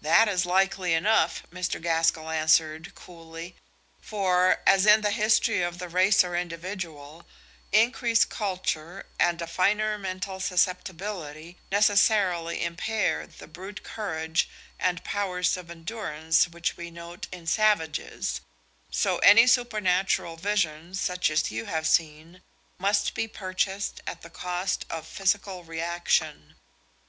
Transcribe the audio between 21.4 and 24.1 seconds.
you have seen must be purchased